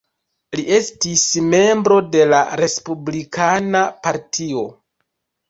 Li 0.59 0.63
estis 0.77 1.25
membro 1.49 1.97
de 2.15 2.23
la 2.31 2.39
Respublikana 2.63 3.85
Partio. 4.09 4.67